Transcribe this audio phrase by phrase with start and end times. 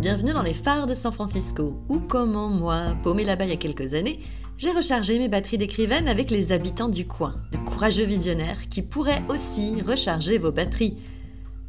[0.00, 3.56] bienvenue dans les phares de San Francisco, ou comment moi, paumé là-bas il y a
[3.56, 4.20] quelques années,
[4.56, 9.22] j'ai rechargé mes batteries d'écrivaine avec les habitants du coin, de courageux visionnaires qui pourraient
[9.28, 10.96] aussi recharger vos batteries.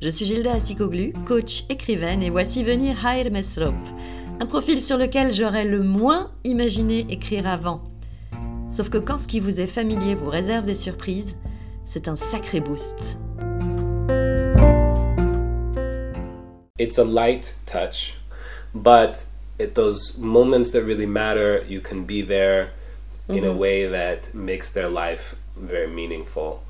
[0.02, 3.76] Je suis Gilda Assikoglu, coach écrivaine, et voici venir Haïr Mesrop,
[4.40, 7.84] un profil sur lequel j'aurais le moins imaginé écrire avant.
[8.72, 11.36] Sauf que quand ce qui vous est familier vous réserve des surprises,
[11.84, 13.18] c'est un sacré boost.
[16.80, 18.21] It's a light touch,
[18.74, 19.26] but
[19.60, 22.70] at those moments that really matter, you can be there
[23.30, 26.62] in a way that makes their life very meaningful,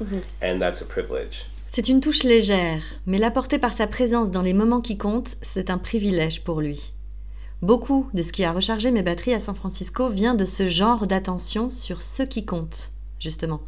[0.42, 1.46] and that's a privilege.
[1.68, 5.70] C'est une touche légère, mais l'apporter par sa présence dans les moments qui comptent, c'est
[5.70, 6.92] un privilège pour lui.
[7.62, 11.08] Beaucoup de ce qui a rechargé mes batteries à San Francisco vient de ce genre
[11.08, 13.62] d'attention sur ce qui compte, justement.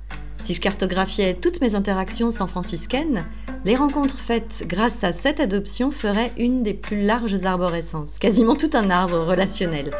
[0.43, 3.23] Si je cartographiais toutes mes interactions san-franciscaines,
[3.65, 8.71] les rencontres faites grâce à cette adoption feraient une des plus larges arborescences, quasiment tout
[8.73, 9.91] un arbre relationnel.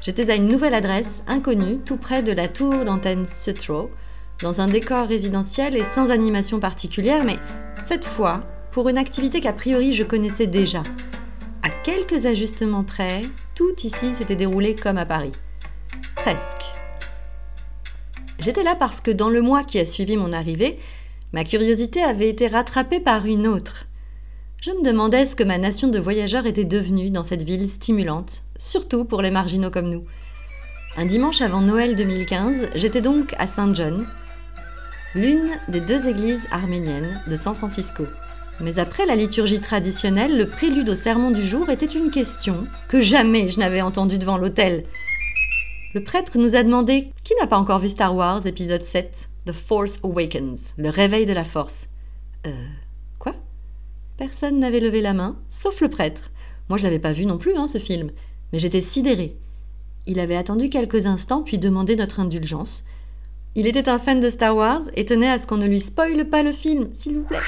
[0.00, 3.90] J'étais à une nouvelle adresse, inconnue, tout près de la tour d'antenne Sutro,
[4.42, 7.36] dans un décor résidentiel et sans animation particulière, mais
[7.88, 10.84] cette fois pour une activité qu'a priori je connaissais déjà.
[11.64, 13.22] À quelques ajustements près,
[13.56, 15.32] tout ici s'était déroulé comme à Paris.
[16.14, 16.62] Presque.
[18.38, 20.78] J'étais là parce que dans le mois qui a suivi mon arrivée,
[21.32, 23.86] ma curiosité avait été rattrapée par une autre.
[24.60, 28.42] Je me demandais ce que ma nation de voyageurs était devenue dans cette ville stimulante,
[28.56, 30.04] surtout pour les marginaux comme nous.
[30.96, 34.04] Un dimanche avant Noël 2015, j'étais donc à Saint John,
[35.14, 38.04] l'une des deux églises arméniennes de San Francisco.
[38.60, 42.56] Mais après la liturgie traditionnelle, le prélude au sermon du jour était une question
[42.88, 44.84] que jamais je n'avais entendue devant l'autel.
[45.94, 49.52] Le prêtre nous a demandé qui n'a pas encore vu Star Wars épisode 7, The
[49.52, 51.88] Force Awakens, le réveil de la force.
[52.46, 52.66] Euh.
[53.18, 53.34] Quoi?
[54.18, 56.30] Personne n'avait levé la main, sauf le prêtre.
[56.68, 58.10] Moi je l'avais pas vu non plus, hein, ce film,
[58.52, 59.38] mais j'étais sidérée.
[60.06, 62.84] Il avait attendu quelques instants puis demandé notre indulgence.
[63.54, 66.28] Il était un fan de Star Wars et tenait à ce qu'on ne lui spoile
[66.28, 67.38] pas le film, s'il vous plaît.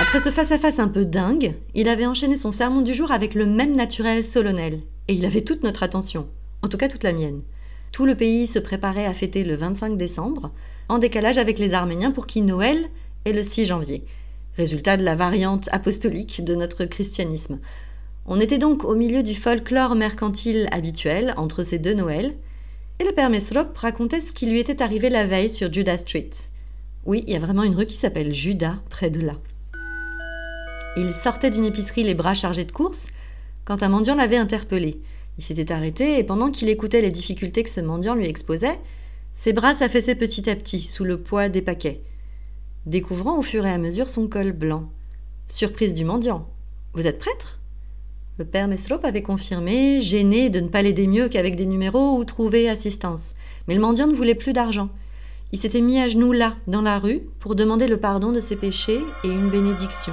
[0.00, 3.44] Après ce face-à-face un peu dingue, il avait enchaîné son sermon du jour avec le
[3.44, 6.26] même naturel solennel, et il avait toute notre attention,
[6.62, 7.42] en tout cas toute la mienne.
[7.94, 10.50] Tout le pays se préparait à fêter le 25 décembre,
[10.88, 12.88] en décalage avec les Arméniens pour qui Noël
[13.24, 14.04] est le 6 janvier,
[14.56, 17.60] résultat de la variante apostolique de notre christianisme.
[18.26, 22.34] On était donc au milieu du folklore mercantile habituel entre ces deux Noëls,
[22.98, 26.30] et le père Mesrop racontait ce qui lui était arrivé la veille sur Judah Street.
[27.04, 29.34] Oui, il y a vraiment une rue qui s'appelle Judas près de là.
[30.96, 33.06] Il sortait d'une épicerie les bras chargés de courses
[33.64, 35.00] quand un mendiant l'avait interpellé.
[35.38, 38.78] Il s'était arrêté et pendant qu'il écoutait les difficultés que ce mendiant lui exposait,
[39.32, 42.02] ses bras s'affaissaient petit à petit sous le poids des paquets,
[42.86, 44.88] découvrant au fur et à mesure son col blanc.
[45.46, 46.48] Surprise du mendiant.
[46.92, 47.58] Vous êtes prêtre?
[48.38, 52.24] Le père Mesrop avait confirmé, gêné de ne pas l'aider mieux qu'avec des numéros ou
[52.24, 53.34] trouver assistance.
[53.66, 54.88] Mais le mendiant ne voulait plus d'argent.
[55.52, 58.56] Il s'était mis à genoux là, dans la rue, pour demander le pardon de ses
[58.56, 60.12] péchés et une bénédiction.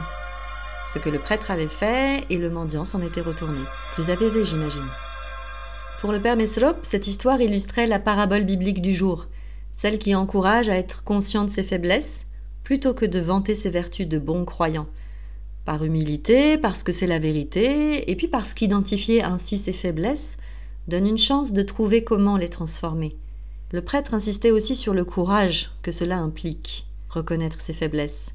[0.92, 3.62] Ce que le prêtre avait fait, et le mendiant s'en était retourné,
[3.96, 4.90] plus apaisé, j'imagine.
[6.02, 9.28] Pour le père Mesrop, cette histoire illustrait la parabole biblique du jour,
[9.76, 12.26] celle qui encourage à être conscient de ses faiblesses,
[12.64, 14.88] plutôt que de vanter ses vertus de bon croyant.
[15.64, 20.38] Par humilité, parce que c'est la vérité, et puis parce qu'identifier ainsi ses faiblesses
[20.88, 23.16] donne une chance de trouver comment les transformer.
[23.72, 28.32] Le prêtre insistait aussi sur le courage que cela implique, reconnaître ses faiblesses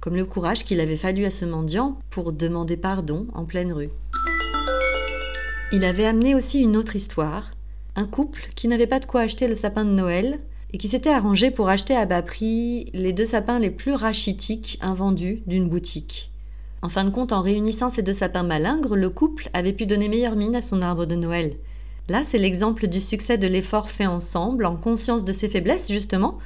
[0.00, 3.88] comme le courage qu'il avait fallu à ce mendiant pour demander pardon en pleine rue.
[5.74, 7.50] Il avait amené aussi une autre histoire,
[7.96, 10.38] un couple qui n'avait pas de quoi acheter le sapin de Noël
[10.72, 14.78] et qui s'était arrangé pour acheter à bas prix les deux sapins les plus rachitiques
[14.80, 16.30] invendus d'une boutique.
[16.80, 20.08] En fin de compte, en réunissant ces deux sapins malingres, le couple avait pu donner
[20.08, 21.56] meilleure mine à son arbre de Noël.
[22.08, 26.38] Là, c'est l'exemple du succès de l'effort fait ensemble, en conscience de ses faiblesses, justement,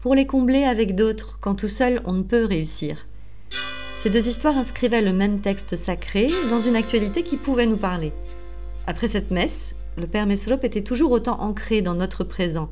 [0.00, 3.06] pour les combler avec d'autres quand tout seul on ne peut réussir.
[4.02, 8.12] Ces deux histoires inscrivaient le même texte sacré dans une actualité qui pouvait nous parler.
[8.88, 12.70] Après cette messe, le père Mesrop était toujours autant ancré dans notre présent.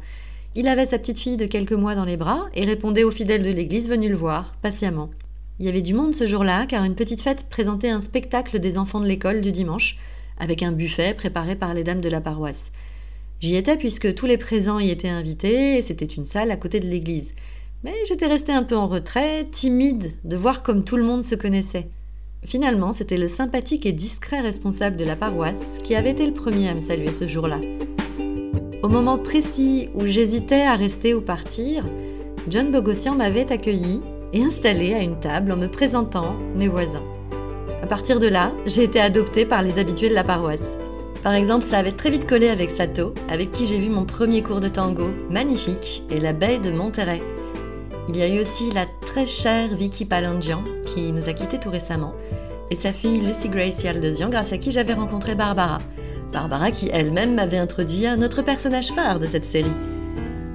[0.55, 3.43] Il avait sa petite fille de quelques mois dans les bras et répondait aux fidèles
[3.43, 5.11] de l'église venus le voir, patiemment.
[5.59, 8.79] Il y avait du monde ce jour-là, car une petite fête présentait un spectacle des
[8.79, 9.99] enfants de l'école du dimanche,
[10.39, 12.71] avec un buffet préparé par les dames de la paroisse.
[13.41, 16.79] J'y étais puisque tous les présents y étaient invités et c'était une salle à côté
[16.79, 17.35] de l'église.
[17.83, 21.35] Mais j'étais restée un peu en retrait, timide de voir comme tout le monde se
[21.35, 21.89] connaissait.
[22.47, 26.69] Finalement, c'était le sympathique et discret responsable de la paroisse qui avait été le premier
[26.69, 27.59] à me saluer ce jour-là.
[28.83, 31.85] Au moment précis où j'hésitais à rester ou partir,
[32.49, 34.03] John Bogossian m'avait accueilli
[34.35, 37.03] et installé à une table en me présentant mes voisins.
[37.83, 40.77] À partir de là, j'ai été adoptée par les habitués de la paroisse.
[41.23, 44.43] Par exemple, ça avait très vite collé avec Sato, avec qui j'ai vu mon premier
[44.43, 47.23] cours de tango, magnifique, et la baie de Monterrey.
[48.11, 50.63] Il y a eu aussi la très chère Vicky Palangian,
[50.95, 52.13] qui nous a quittés tout récemment,
[52.71, 55.81] et sa fille Lucy Grace Yaldesian, grâce à qui j'avais rencontré Barbara.
[56.33, 59.67] Barbara qui elle-même m'avait introduit à notre personnage phare de cette série.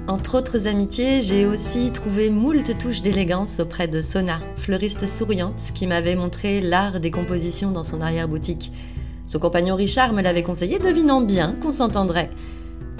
[0.08, 5.86] Entre autres amitiés, j'ai aussi trouvé moult touches d'élégance auprès de Sona, fleuriste souriante qui
[5.86, 8.72] m'avait montré l'art des compositions dans son arrière-boutique.
[9.26, 12.30] Son compagnon Richard me l'avait conseillé, devinant bien qu'on s'entendrait.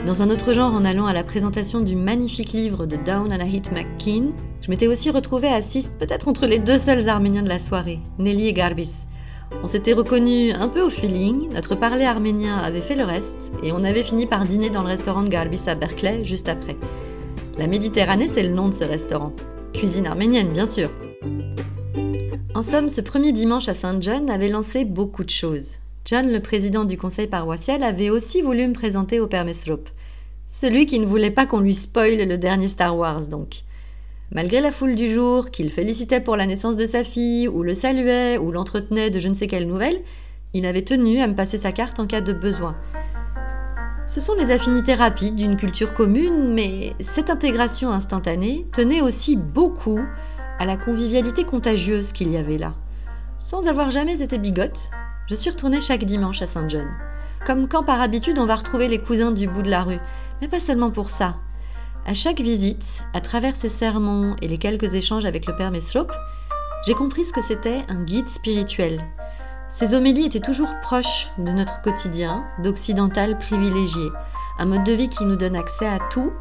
[0.07, 3.71] Dans un autre genre, en allant à la présentation du magnifique livre de Down Anahit
[3.71, 4.33] McKean,
[4.63, 8.49] je m'étais aussi retrouvée assise peut-être entre les deux seuls Arméniens de la soirée, Nelly
[8.49, 9.05] et Garbis.
[9.63, 13.73] On s'était reconnus un peu au feeling, notre parler arménien avait fait le reste, et
[13.73, 16.77] on avait fini par dîner dans le restaurant de Garbis à Berkeley juste après.
[17.59, 19.33] La Méditerranée, c'est le nom de ce restaurant.
[19.75, 20.89] Cuisine arménienne, bien sûr.
[22.55, 25.80] En somme, ce premier dimanche à Saint John avait lancé beaucoup de choses.
[26.05, 29.89] John, le président du conseil paroissial, avait aussi voulu me présenter au père Mesrop.
[30.49, 33.63] Celui qui ne voulait pas qu'on lui spoile le dernier Star Wars, donc.
[34.33, 37.75] Malgré la foule du jour, qu'il félicitait pour la naissance de sa fille, ou le
[37.75, 40.01] saluait, ou l'entretenait de je ne sais quelle nouvelle,
[40.55, 42.77] il avait tenu à me passer sa carte en cas de besoin.
[44.09, 50.01] Ce sont les affinités rapides d'une culture commune, mais cette intégration instantanée tenait aussi beaucoup
[50.59, 52.75] à la convivialité contagieuse qu'il y avait là.
[53.39, 54.91] Sans avoir jamais été bigote,
[55.31, 56.89] je suis retournée chaque dimanche à Saint-John.
[57.47, 60.01] Comme quand par habitude on va retrouver les cousins du bout de la rue,
[60.41, 61.37] mais pas seulement pour ça.
[62.05, 66.11] À chaque visite, à travers ses sermons et les quelques échanges avec le père Mesrop,
[66.85, 69.05] j'ai compris ce que c'était un guide spirituel.
[69.69, 74.09] Ces homélies étaient toujours proches de notre quotidien, d'occidental privilégié,
[74.59, 76.33] un mode de vie qui nous donne accès à tout,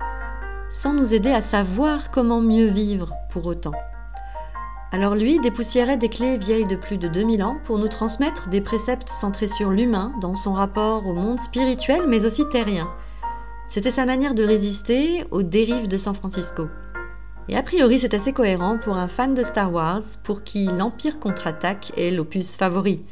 [0.68, 3.74] sans nous aider à savoir comment mieux vivre pour autant.
[4.91, 8.62] Alors lui dépoussiérait des clés vieilles de plus de 2000 ans pour nous transmettre des
[8.62, 12.89] préceptes centrés sur l'humain dans son rapport au monde spirituel mais aussi terrien.
[13.68, 16.68] C'était sa manière de résister aux dérives de San Francisco.
[17.50, 21.19] Et a priori, c'est assez cohérent pour un fan de Star Wars pour qui l'Empire
[21.19, 23.03] contre-attaque est l'opus favori.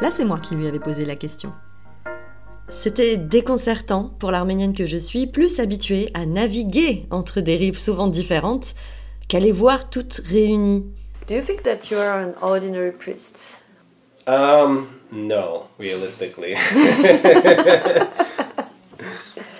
[0.00, 1.52] Là, c'est moi qui lui avais posé la question.
[2.68, 8.08] C'était déconcertant pour l'arménienne que je suis, plus habituée à naviguer entre des rives souvent
[8.08, 8.74] différentes,
[9.28, 10.84] qu'à les voir toutes réunies.
[11.26, 13.58] Do you think that you are an ordinary priest?
[14.26, 16.54] Um, no, realistically.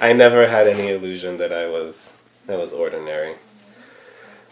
[0.00, 2.16] I never had any illusion that I was
[2.48, 3.34] that was ordinary,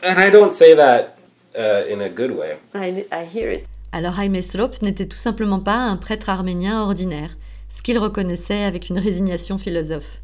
[0.02, 1.18] and I don't say that
[1.58, 2.58] uh, in a good way.
[2.74, 3.66] I, I hear it.
[3.92, 7.36] Alors Jaime Slop n'était tout simplement pas un prêtre arménien ordinaire,
[7.68, 10.20] ce qu'il reconnaissait avec une résignation philosophe.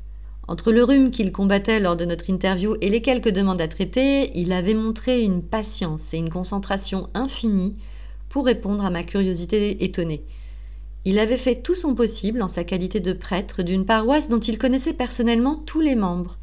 [0.48, 4.31] Entre le rhume qu'il combattait lors de notre interview et les quelques demandes à traiter,
[4.38, 7.75] il avait montré une patience et une concentration infinie
[8.28, 10.22] pour répondre à ma curiosité étonnée.
[11.04, 14.58] Il avait fait tout son possible en sa qualité de prêtre d'une paroisse dont il
[14.58, 16.38] connaissait personnellement tous les membres.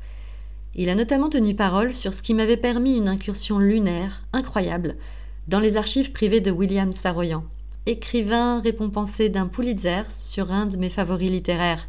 [0.75, 4.95] Il a notamment tenu parole sur ce qui m'avait permis une incursion lunaire incroyable
[5.47, 7.43] dans les archives privées de William Saroyan,
[7.85, 11.87] écrivain récompensé d'un Pulitzer sur un de mes favoris littéraires,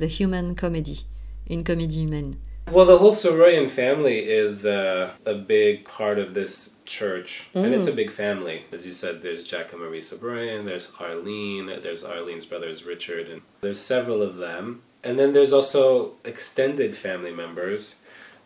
[0.00, 1.06] The Human Comedy,
[1.48, 2.34] une comédie humaine.
[2.72, 7.86] Well, the whole Soroyan family is uh, a big part of this church, and it's
[7.86, 8.64] a big family.
[8.72, 13.40] As you said, there's Jack and Marie Soroyan, there's Arlene, there's Arlene's brothers Richard, and
[13.60, 14.82] there's several of them.
[15.04, 17.94] And then there's also extended family members.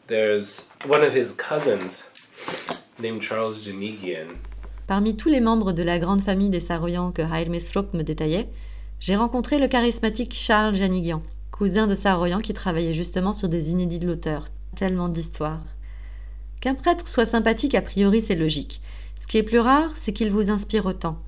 [0.07, 2.05] There's one of his cousins
[2.99, 4.37] named Charles Janigian.
[4.87, 8.49] Parmi tous les membres de la grande famille des Saroyan que Haïl Mesrop me détaillait,
[8.99, 11.23] j'ai rencontré le charismatique Charles Janigian,
[11.61, 14.47] cousin de Saroyan qui travaillait justement sur des inédits de l'auteur.
[14.77, 15.63] Tellement d'histoires.
[16.63, 18.81] Qu'un prêtre soit sympathique, a priori, c'est logique.
[19.21, 21.19] Ce qui est plus rare, c'est qu'il vous inspire autant.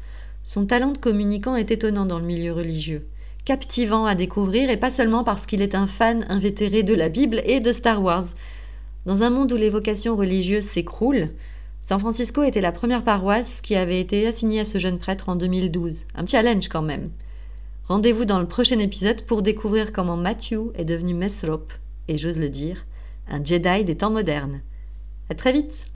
[0.43, 3.07] Son talent de communicant est étonnant dans le milieu religieux,
[3.45, 7.43] captivant à découvrir, et pas seulement parce qu'il est un fan invétéré de la Bible
[7.45, 8.25] et de Star Wars.
[9.05, 11.29] Dans un monde où les vocations religieuses s'écroulent,
[11.83, 15.37] San Francisco était la première paroisse qui avait été assignée à ce jeune prêtre en
[15.37, 16.05] 2012.
[16.15, 17.11] Un challenge quand même.
[17.85, 21.73] Rendez-vous dans le prochain épisode pour découvrir comment Matthew est devenu Mesrop,
[22.07, 22.87] et j'ose le dire,
[23.27, 24.63] un Jedi des temps modernes.
[25.29, 25.87] À très vite!